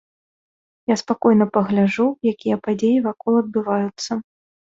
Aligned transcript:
Я 0.91 0.95
спакойна 1.01 1.45
пагляджу, 1.57 2.07
якія 2.33 2.57
падзеі 2.67 3.05
вакол 3.09 3.33
адбываюцца. 3.43 4.11